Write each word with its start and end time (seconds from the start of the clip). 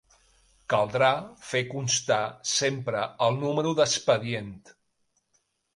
Caldrà 0.73 1.09
fer 1.51 1.61
constar 1.75 2.19
sempre 2.55 3.07
el 3.29 3.41
número 3.45 3.79
d'expedient. 3.83 4.53